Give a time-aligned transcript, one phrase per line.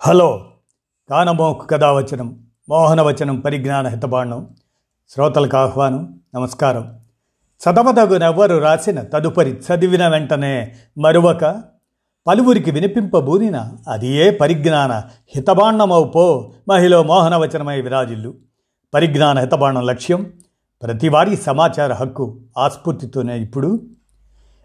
[0.00, 0.46] Hello
[1.10, 4.56] కానమోకు కథావచనం మోహనవచనం పరిజ్ఞాన హితబాండం
[5.08, 7.00] శ్రోతలకు ఆహ్వానం నమస్కారం.
[7.46, 11.62] చదవదగునెవ్వరు రాసిన తదుపరి చదివిన వెంటనే మరువక
[12.26, 15.02] పలువురికి వినిపింపబూనిన అది ఏ పరిజ్ఞాన
[15.36, 18.34] హితబాండమవు మహిళ మోహనవచనమై విరాజిల్లు.
[18.94, 20.32] పరిజ్ఞాన హితబాండం లక్ష్యం
[20.82, 23.86] ప్రతివారీ సమాచార హక్కు ఆస్ఫూర్తితోనే ఇప్పుడు.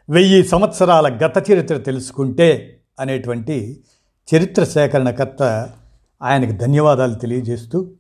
[0.10, 3.84] వెయ్యి సంవత్సరాల గత చరిత్ర తెలుసుకుంటే అనేటువంటి
[4.36, 5.70] చరిత్ర సేకరణకర్త
[6.22, 7.92] ఆయనకు ధన్యవాదాలు తెలియజేస్తూ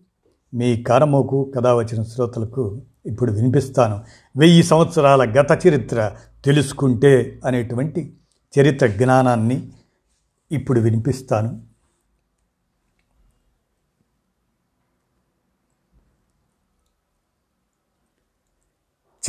[0.53, 4.05] మీ కారమోకు కథ వచ్చిన శ్రోతలకు ఇప్పుడు వినిపిస్తాను.
[4.37, 6.15] వెయ్యి సంవత్సరాల గత చరిత్ర
[6.45, 8.13] తెలుసుకుంటే అనేటువంటి
[8.59, 9.71] చరిత్ర జ్ఞానాన్ని
[10.51, 11.61] ఇప్పుడు వినిపిస్తాను.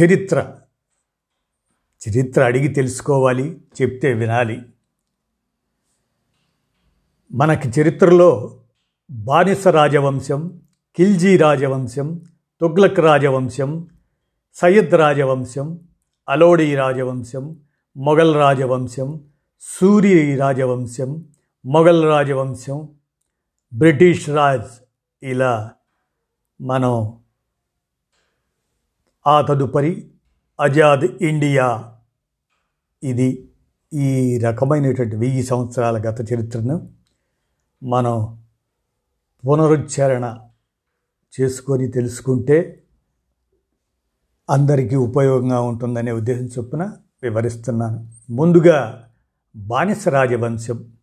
[0.02, 0.56] చరిత్ర.
[2.08, 4.73] చరిత్ర అడిగి తెలుసుకోవాలి చెప్తే వినాలి.
[7.34, 8.60] మనకి చరిత్రలో
[9.10, 10.60] బానిస రాజవంశం
[10.96, 12.20] ఖిల్జీ రాజవంశం
[12.60, 13.88] తుగ్లక్ రాజవంశం
[14.54, 15.80] సయ్యద్ రాజవంశం
[16.28, 17.56] అలోడి రాజవంశం
[17.96, 19.20] మొఘల్ రాజవంశం
[19.60, 21.24] సూరి రాజవంశం
[21.66, 22.88] మొఘల్ రాజవంశం
[23.74, 24.66] బ్రిటిష్ రాజ్.
[25.22, 25.70] ఇలా
[26.60, 27.18] మనం
[29.26, 30.10] ఆ తదుపరి
[30.60, 31.94] అజాద్ ఇండియా.
[33.02, 33.48] ఇది
[33.92, 36.93] ఈ రకమైనటువంటి వెయ్యి సంవత్సరాల గత చరిత్రను
[37.82, 38.44] మనం
[39.44, 40.38] పునరుచ్చారణ
[41.32, 42.86] చేసుకొని తెలుసుకుంటే
[44.50, 48.10] అందరికీ ఉపయోగంగా ఉంటుందనే ఉద్దేశం చొప్పున వివరిస్తున్నాను.
[48.30, 49.08] ముందుగా
[49.56, 50.94] బానిస రాజవంశం.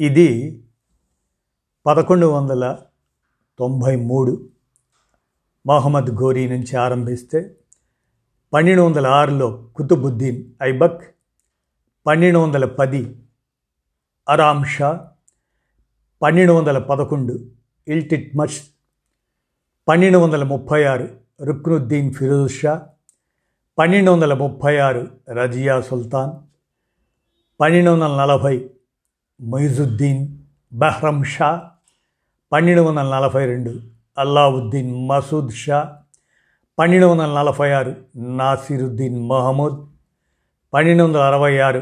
[0.00, 0.62] ఇది
[1.86, 2.78] పదకొండు వందల
[3.58, 4.50] తొంభై మూడు
[5.66, 7.56] మహమ్మద్ ఘోరీ నుంచి ఆరంభిస్తే
[8.52, 11.02] పన్నెండు వందల ఆరులో కుతుబుద్దీన్ ఐబక్
[12.06, 13.24] పన్నెండు వందల పది
[14.28, 15.10] అరామ్ షా
[16.22, 17.40] పన్నెండు వందల పదకొండు
[17.88, 18.60] ఇల్టిట్ మష్.
[19.88, 21.08] పన్నెండు వందల ముప్పై ఆరు
[21.44, 22.86] రుక్నుద్దీన్ ఫిరోజ్ షా.
[23.78, 26.32] పన్నెండు వందల ముప్పై ఆరు రజియా సుల్తాన్.
[27.60, 28.70] పన్నెండు వందల నలభై
[29.40, 30.38] మొయిజుద్దీన్
[30.72, 31.70] బహ్రం షా.
[32.52, 33.80] పన్నెండు వందల నలభై రెండు
[34.18, 35.96] అల్లావుద్దీన్ మసూద్ షా.
[36.78, 39.86] పన్నెండు వందల నలభై ఆరు నాసిరుద్దీన్ మహమూద్.
[40.74, 41.78] పన్నెండు వందల అరవై ఆరు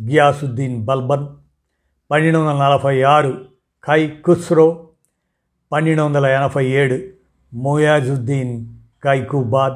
[0.00, 1.26] గియాసుద్దీన్ బల్బన్.
[2.10, 3.49] పన్నెండు వందల నలభై ఆరు
[3.86, 4.90] ఖై ఖుస్రో
[5.72, 7.08] పన్నెండు వందల ఎనభై ఏడు
[7.54, 8.74] మోయాజుద్దీన్
[9.04, 9.74] ఖైకుబాద్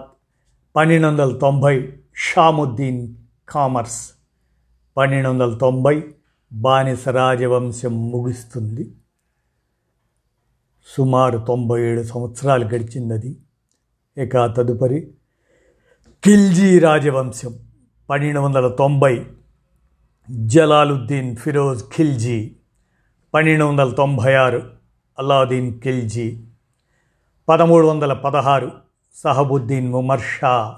[0.77, 3.15] పన్నెండు వందల తొంభై షాముద్దీన్
[3.49, 4.13] కామర్స్.
[4.97, 6.03] పన్నెండు వందల తొంభై
[6.53, 8.95] బానిస రాజవంశం ముగుస్తుంది.
[10.87, 13.37] సుమారు తొంభై ఏడు సంవత్సరాలు గడిచింది
[14.19, 15.15] ఇక తదుపరి
[16.25, 17.59] ఖిల్జీ రాజవంశం
[18.11, 19.27] పన్నెండు వందల తొంభై
[20.31, 22.57] జలాలుద్దీన్ ఫిరోజ్ ఖిల్జీ.
[23.35, 24.63] పన్నెండు వందల తొంభై ఆరు
[25.19, 26.41] అల్లాదీన్ ఖిల్జీ
[27.49, 28.73] పదమూడు వందల పదహారు
[29.15, 30.75] సహబుద్దీన్ ముమర్ షా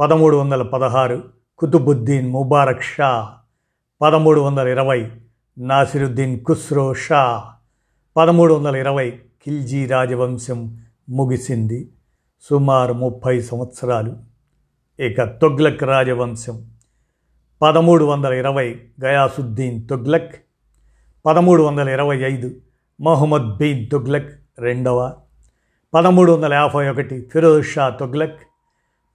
[0.00, 1.24] పదమూడు వందల పదహారు
[1.58, 3.34] కుతుబుద్దీన్ ముబారక్ షా
[4.02, 5.10] పదమూడు వందల ఇరవై
[5.58, 7.44] నాసిరుద్దీన్ ఖుస్రో షా
[8.16, 11.90] పదమూడు వందల ఇరవై ఖిల్జీ రాజవంశం ముగిసింది.
[12.40, 14.16] సుమారు ముప్పై సంవత్సరాలు.
[15.02, 16.70] ఇక తొగ్లక్ రాజవంశం.
[17.62, 20.34] పదమూడు వందల ఇరవై గయాసుద్దీన్ తొగ్లక్
[21.24, 22.48] పదమూడు వందల ఇరవై ఐదు
[23.00, 25.00] మొహమ్మద్ బీన్ తుగ్లక్ రెండవ
[25.92, 28.40] పదమూడు వందల యాభై ఒకటి ఫిరోజ్ షా తుగ్లక్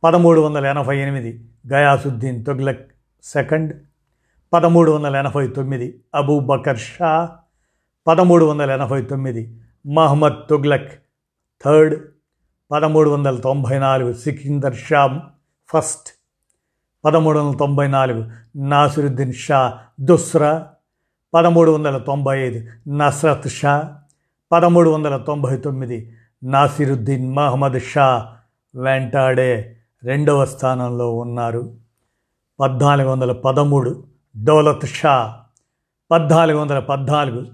[0.03, 1.31] పదమూడు వందల ఎనభై ఎనిమిది
[1.65, 2.85] గయాసుద్దీన్ తుగ్లక్
[3.23, 3.71] సెకండ్
[4.53, 7.11] పదమూడు వందల ఎనభై తొమ్మిది అబూ బకర్ షా
[8.07, 9.43] పదమూడు వందల ఎనభై తొమ్మిది
[9.89, 10.91] మహమ్మద్ తుగ్లక్
[11.63, 11.95] థర్డ్
[12.71, 15.03] పదమూడు వందల తొంభై నాలుగు సికిందర్ షా
[15.69, 16.09] ఫస్ట్
[17.03, 18.21] పదమూడు వందల తొంభై నాలుగు
[18.69, 19.61] నాసిరుద్దీన్ షా
[20.07, 20.53] దుస్రా
[21.33, 23.95] పదమూడు వందల తొంభై ఐదు నస్రత్ షా
[24.51, 28.35] పదమూడు వందల తొంభై తొమ్మిది నాసిరుద్దీన్ మహమ్మద్ షా
[28.75, 31.73] వెంటాడే రెండవ స్థానంలో ఉన్నారు.
[32.59, 34.03] పద్నాలుగు వందల పదమూడు
[34.37, 35.39] దౌలత్ షా
[36.11, 37.45] పద్నాలుగు వందల పద్నాలుగు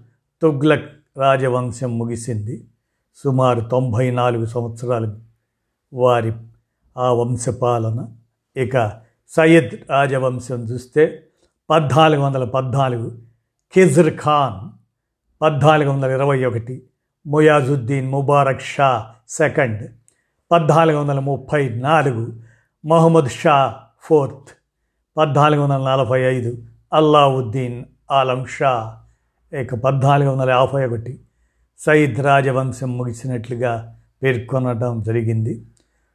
[0.42, 2.68] తుగ్లక్ రాజవంశం ముగిసింది.
[3.16, 5.18] సుమారు తొంభై నాలుగు సంవత్సరాలు
[5.94, 6.34] వారి
[6.98, 8.08] ఆ వంశపాలన.
[8.58, 8.92] ఇక
[9.30, 11.24] సయ్యద్ రాజవంశం చూస్తే
[11.70, 13.12] పద్నాలుగు వందల పద్నాలుగు
[13.76, 14.70] ఖిజ్ర్ ఖాన్
[15.42, 16.84] పద్నాలుగు వందల ఇరవై ఒకటి
[17.28, 19.92] ముయాజుద్దీన్ ముబారక్ షా సెకండ్
[20.52, 22.34] పద్నాలుగు వందల ముప్పై నాలుగు
[22.86, 24.52] మహమ్మద్ షా ఫోర్త్
[25.18, 26.58] పద్నాలుగు వందల నలభై ఐదు
[26.94, 29.02] అల్లావుద్దీన్ ఆలం షా.
[29.52, 31.20] ఇక పద్నాలుగు వందల యాభై ఒకటి
[31.80, 35.66] సయీద్ రాజవంశం ముగిసినట్లుగా పేర్కొనడం జరిగింది.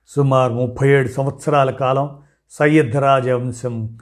[0.06, 2.18] సుమారు ముప్పై ఏడు సంవత్సరాల కాలం
[2.50, 3.98] సయ్యద్ రాజవంశం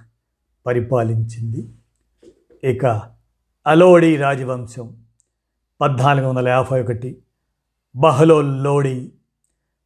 [0.67, 1.69] పరిపాలించింది.
[2.65, 3.16] ఇక
[3.67, 4.97] అలోడి రాజవంశం
[5.81, 7.23] పద్నాలుగు వందల యాభై ఒకటి.
[7.97, 9.13] బహలో లోడి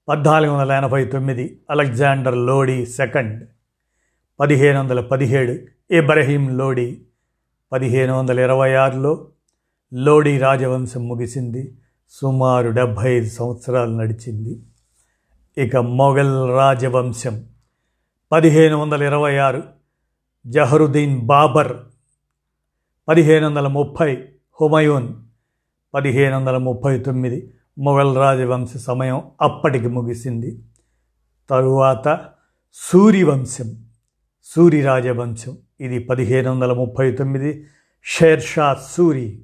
[0.09, 1.61] పద్నాలుగు వందల ఎనభై తొమ్మిది.
[1.71, 3.49] అలెగ్జాండర్ లోడి సెకండ్
[4.41, 5.59] పదిహేను వందల పదిహేడు.
[5.95, 7.03] ఇబ్రహీం లోడి
[7.73, 9.29] పదిహేను వందల ఇరవై ఆరులో
[9.95, 11.79] లోడి రాజవంశం ముగిసింది.
[12.09, 14.63] సుమారు డెబ్భై ఐదు సంవత్సరాలు నడిచింది.
[15.59, 17.47] ఇక మొఘల్ రాజవంశం
[18.33, 19.63] పదిహేను వందల ఇరవై ఆరు.
[20.47, 21.77] జహరుద్దీన్ బాబర్
[23.09, 24.17] పదిహేను వందల ముప్పై
[24.61, 25.15] హుమయూన్
[25.95, 30.63] పదిహేను వందల ముప్పై తొమ్మిది మొఘల్ రాజవంశ సమయం అప్పటికి ముగిసింది.
[31.51, 32.21] తరువాత
[32.73, 33.69] సూర్యవంశం
[34.45, 37.65] సూరి రాజవంశం ఇది పదిహేను వందల ముప్పై తొమ్మిది
[38.03, 39.43] షేర్షా సూరి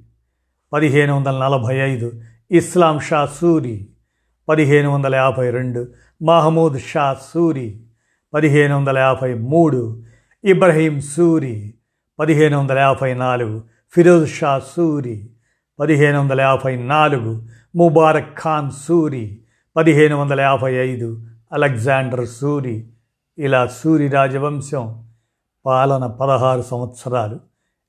[0.73, 2.11] పదిహేను వందల నలభై ఐదు
[2.51, 3.89] ఇస్లాం షా సూరి
[4.47, 5.87] పదిహేను వందల యాభై రెండు
[6.21, 7.81] మహమూద్ షా సూరి
[8.33, 10.03] పదిహేను వందల యాభై మూడు
[10.43, 11.73] ఇబ్రహీం సూరి
[12.19, 13.63] పదిహేను వందల యాభై నాలుగు
[13.95, 15.29] ఫిరోజ్ షా సూరి
[15.79, 17.41] పదిహేను వందల యాభై నాలుగు
[17.75, 19.39] ముబారక్ ఖాన్ సూరి
[19.75, 22.87] పదిహేను వందల యాభై ఐదు అలెగ్జాండర్ సూరి.
[23.37, 25.03] ఇలా సూరి రాజవంశం
[25.65, 27.39] పాలన పదహారు సంవత్సరాలు.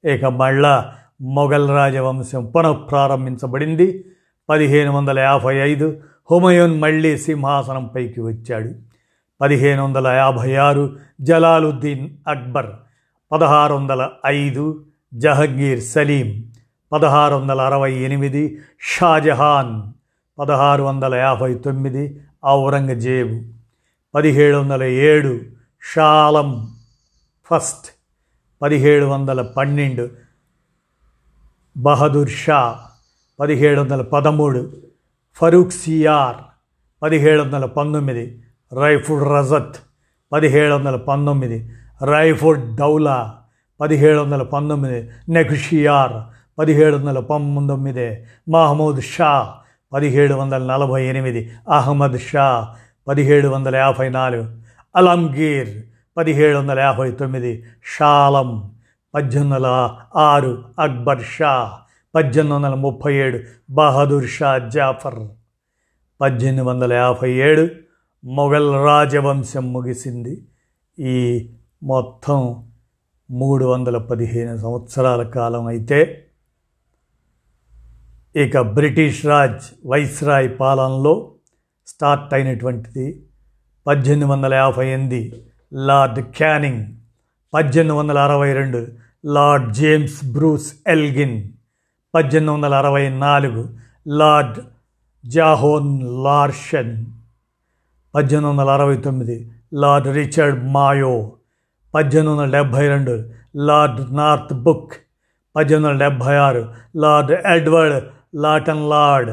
[0.08, 4.04] ఇక మళ్ళా మొఘల్ రాజవంశం పునఃప్రారంభించబడింది.
[4.48, 8.74] పదిహేను వందల యాభై ఐదు హుమయూన్ మళ్ళీ సింహాసనంపైకి వచ్చాడు.
[9.40, 12.66] పదిహేను వందల యాభై ఆరు జలాలుద్దీన్ అక్బర్
[13.30, 14.02] పదహారు వందల
[14.34, 14.64] ఐదు
[15.12, 16.28] జహంగీర్ సలీం
[16.92, 18.42] పదహారు వందల అరవై ఎనిమిది
[18.90, 19.72] షాజహాన్
[20.38, 22.02] పదహారు వందల యాభై తొమ్మిది
[22.52, 23.36] ఔరంగజేబు
[24.14, 25.32] పదిహేడు వందల ఏడు
[25.82, 26.48] షాలం
[27.50, 27.88] ఫస్ట్
[28.62, 30.06] పదిహేడు వందల పన్నెండు
[31.76, 32.60] బహదూర్ షా
[33.38, 34.62] పదిహేడు వందల పదమూడు
[35.36, 36.38] ఫరూక్ సియార్
[37.02, 38.24] పదిహేడు వందల పంతొమ్మిది
[38.72, 39.76] రైఫుల్ రజత్
[40.32, 41.58] పదిహేడు వందల పంతొమ్మిది
[42.02, 43.34] రైఫోర్డ్ డౌలా
[43.80, 45.10] పదిహేడు వందల పంతొమ్మిది.
[45.28, 46.12] నెక్షియార్
[46.58, 48.24] పదిహేడు వందల పంతొమ్మిది.
[48.48, 49.54] మహమూద్ షా
[49.92, 51.50] పదిహేడు వందల నలభై ఎనిమిది.
[51.68, 52.74] అహ్మద్ షా
[53.08, 54.56] పదిహేడు వందల యాభై నాలుగు.
[54.96, 55.82] అలంగీర్
[56.16, 57.64] పదిహేడు వందల యాభై తొమ్మిది.
[57.84, 58.72] షాలం
[59.14, 60.64] పద్దెనిమిది వందల ఆరు.
[60.78, 61.72] అక్బర్ షా
[62.14, 63.38] పద్దెనిమిది వందల ముప్పై ఏడు.
[63.70, 65.18] బహదూర్ షా జాఫర్
[66.20, 67.68] పద్దెనిమిది వందల యాభై ఏడు.
[68.24, 70.44] మొఘల్ రాజవంశం ముగిసింది.
[70.98, 71.48] ఈ
[71.82, 72.38] మొత్తం
[73.30, 75.98] మూడు వందల పదిహేను సంవత్సరాల కాలం అయితే
[78.34, 81.14] ఇక బ్రిటిష్ రాజ్ వైస్రాయ్ పాలనలో
[81.88, 83.06] స్టార్ట్ అయినటువంటిది
[83.86, 85.20] పద్దెనిమిది వందల యాభై ఎనిమిది
[85.72, 86.82] లార్డ్ క్యానింగ్
[87.52, 88.80] పద్దెనిమిది వందల అరవై రెండు
[89.28, 91.38] లార్డ్ జేమ్స్ బ్రూస్ ఎల్గిన్
[92.14, 93.62] పద్దెనిమిది వందల అరవై నాలుగు
[94.18, 94.58] లార్డ్
[95.24, 95.90] జాహోన్
[96.24, 96.92] లార్షన్
[98.14, 99.36] పద్దెనిమిది వందల అరవై తొమ్మిది
[99.76, 101.14] లార్డ్ రిచర్డ్ మాయో
[101.98, 103.24] పద్దెనిమిది వందల డెబ్భై రెండు
[103.56, 104.92] లార్డ్ నార్త్ బుక్.
[105.56, 108.04] పద్దెనిమిది వందల డెబ్భై ఆరు లార్డ్ ఎడ్వర్డ్
[108.34, 109.30] లాటన్ లార్డ్.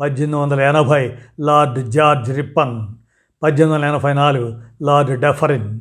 [0.00, 2.86] పద్దెనిమిది వందల ఎనభై లార్డ్ జార్జ్ రిప్పన్.
[3.42, 5.80] పద్దెనిమిది వందల ఎనభై నాలుగు లార్డ్ డెఫరిన్.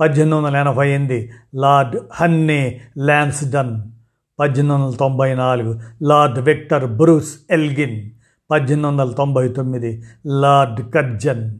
[0.00, 3.82] పద్దెనిమిది వందల ఎనభై ఎనిమిది లార్డ్ హన్నీ ల్యాన్స్డన్
[4.40, 8.10] పద్దెనిమిది వందల తొంభై నాలుగు లార్డ్ విక్టర్ బ్రూస్ ఎల్గిన్.
[8.50, 11.58] పద్దెనిమిది వందల తొంభై తొమ్మిది లార్డ్ కర్జన్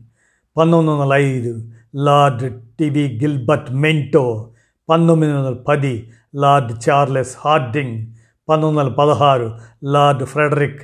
[0.56, 4.50] పంతొమ్మిది వందల ఐదు లార్డ్ టివి గిల్బర్ట్ మెంటో.
[4.88, 8.06] పంతొమ్మిది వందల పది లార్డ్ చార్లెస్ హార్డింగ్.
[8.49, 10.82] పంతొమ్మిది వందల పదహారు లార్డ్ ఫ్రెడరిక్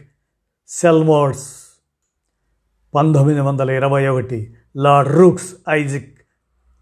[0.68, 1.52] సెల్మోర్స్
[2.94, 6.18] పంతొమ్మిది వందల ఇరవై ఒకటి Lord Rufus Isaac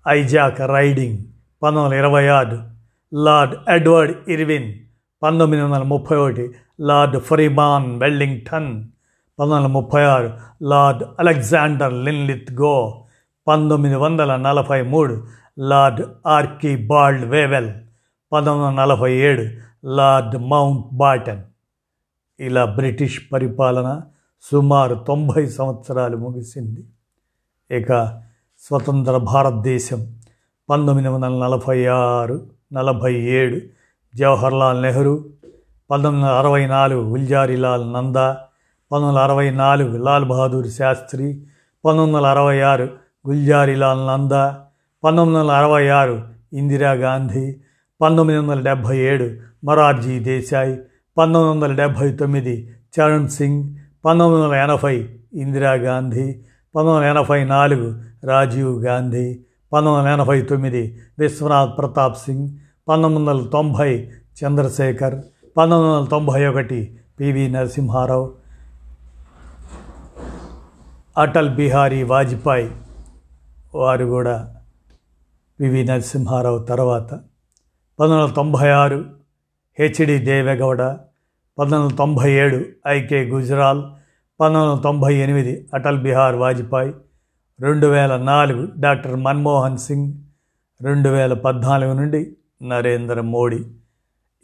[0.08, 1.18] Isaac Reading.
[1.62, 2.58] పంతొమ్మిది వందల ఇరవై ఆరు
[3.14, 4.74] లార్డ్ ఎడ్వర్డ్ ఇర్విన్.
[5.22, 8.84] పంతొమ్మిది వందల ముప్పై ఒకటి లార్డ్ ఫ్రీమాన్ వెల్లింగ్టన్.
[9.38, 10.28] పంతొమ్మిది వందల ముప్పై ఆరు
[10.62, 12.76] లార్డ్ అలెగ్జాండర్ లిన్లిత్ గో
[13.46, 15.14] పంతొమ్మిది వందల నలభై మూడు
[15.58, 17.68] లార్డ్ ఆర్కీ బాల్డ్ వేవెల్
[18.32, 19.44] పంతొమ్మిది వందల నలభై ఏడు
[19.84, 21.42] లార్డ్ మౌంట్ బాటన్
[22.40, 24.02] ఇలా బ్రిటిష్ పరిపాలన
[24.44, 26.82] సుమారు తొంభై సంవత్సరాలు ముగిసింది.
[27.70, 27.92] ఇక
[28.62, 30.00] స్వతంత్ర భారతదేశం
[30.68, 32.40] పంతొమ్మిది వందల నలభై ఆరు
[32.72, 33.60] నలభై ఏడు
[34.14, 35.14] జవహర్లాల్ నెహ్రూ
[35.90, 38.28] పంతొమ్మిది వందల అరవై నాలుగు గుల్జారీలాల్ నందా
[38.90, 41.26] పంతొమ్మిది వందల అరవై నాలుగు లాల్ బహదూర్ శాస్త్రి
[41.84, 42.86] పంతొమ్మిది వందల అరవై ఆరు
[43.24, 44.42] గుల్జారీలాల్ నందా
[45.02, 46.16] పంతొమ్మిది వందల అరవై ఆరు
[46.60, 47.44] ఇందిరాగాంధీ
[48.00, 49.26] పంతొమ్మిది వందల డెబ్భై ఏడు
[49.64, 50.72] మొరార్జీ దేశాయ్
[51.16, 52.54] పంతొమ్మిది వందల డెబ్భై తొమ్మిది
[52.94, 53.60] చరణ్ సింగ్
[54.04, 54.94] పంతొమ్మిది వందల ఎనభై
[55.42, 56.26] ఇందిరాగాంధీ
[56.74, 57.88] పంతొమ్మిది వందల ఎనభై నాలుగు
[58.24, 59.26] రాజీవ్ గాంధీ
[59.72, 60.82] పంతొమ్మిది వందల ఎనభై తొమ్మిది
[61.18, 62.46] విశ్వనాథ్ ప్రతాప్ సింగ్
[62.88, 63.90] పంతొమ్మిది వందల తొంభై
[64.40, 65.16] చంద్రశేఖర్
[65.56, 66.80] పంతొమ్మిది వందల తొంభై ఒకటి
[67.18, 68.26] పివి నరసింహారావు
[71.18, 72.70] అటల్ బిహారీ వాజ్పేయి
[73.74, 74.56] వారు కూడా
[75.60, 77.12] వివి నరసింహారావు తర్వాత.
[78.00, 79.04] పంతొమ్మిది వందల తొంభై ఆరు
[79.78, 80.82] హెచ్డి దేవేగౌడ
[81.58, 83.82] పంతొమ్మిది వందల తొంభై ఏడు ఐకే గుజరాల్
[84.40, 86.94] పంతొమ్మిది వందల తొంభై ఎనిమిది అటల్ బిహార్ వాజ్పేయి
[87.60, 90.12] రెండు వేల నాలుగు డాక్టర్ మన్మోహన్ సింగ్
[90.82, 93.64] రెండు వేల పద్నాలుగు నుండి నరేంద్ర మోడీ.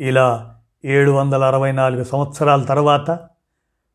[0.00, 3.11] ఇలా ఏడు వందల అరవై నాలుగు సంవత్సరాల తర్వాత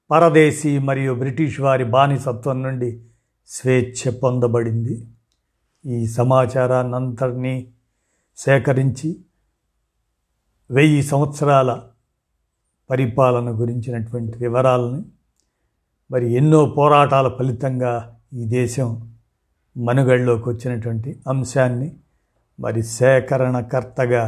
[0.10, 3.04] పరదేశీ మరియు బ్రిటిష్ వారి బానిసత్వం నుండి
[3.48, 5.08] స్వేచ్ఛ పొందబడింది.
[5.86, 7.72] ఈ సమాచారాన్నంతటినీ
[8.38, 9.10] సేకరించి
[10.72, 11.82] వెయ్యి సంవత్సరాల
[12.90, 15.02] పరిపాలన గురించినటువంటి వివరాలని
[16.12, 19.14] మరి ఎన్నో పోరాటాల ఫలితంగా ఈ దేశం
[19.78, 21.96] మనుగడలోకి వచ్చినటువంటి అంశాన్ని
[22.60, 24.24] మరి సేకరణకర్తగా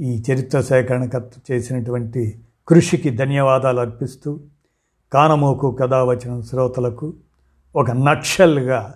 [0.00, 4.40] ఈ చరిత్ర సేకరణకర్త చేసినటువంటి కృషికి ధన్యవాదాలు అర్పిస్తూ
[5.12, 7.14] కానమోకు కథ వచ్చిన శ్రోతలకు
[7.76, 8.94] ఒక నక్షల్గా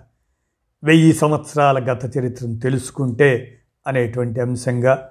[0.83, 3.57] వెయ్యి సంవత్సరాల గత చరిత్రను తెలుసుకుంటే
[3.87, 5.09] అనేటువంటి అంశంగా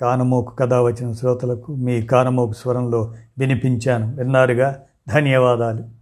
[0.00, 4.16] కానమోకు కథ వచ్చిన శ్రోతలకు మీ కానమోకు స్వరంలో వినిపించాను.
[4.16, 4.80] విన్నారుగా?
[5.08, 5.99] ధన్యవాదాలు.